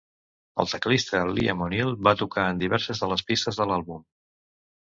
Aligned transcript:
El 0.63 0.69
teclista 0.71 1.19
Liam 1.39 1.61
O'Neil 1.67 1.93
va 2.09 2.15
tocar 2.23 2.47
en 2.55 2.65
diverses 2.65 3.05
de 3.05 3.11
les 3.13 3.25
pistes 3.29 3.61
de 3.61 3.73
l'àlbum. 3.73 4.05